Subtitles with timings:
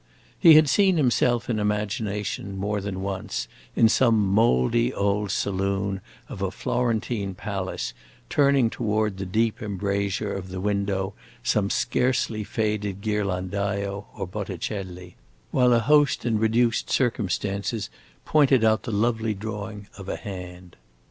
[0.39, 6.41] He had seen himself in imagination, more than once, in some mouldy old saloon of
[6.41, 7.93] a Florentine palace,
[8.27, 15.17] turning toward the deep embrasure of the window some scarcely faded Ghirlandaio or Botticelli,
[15.51, 17.91] while a host in reduced circumstances
[18.25, 20.77] pointed out the lovely drawing of a hand.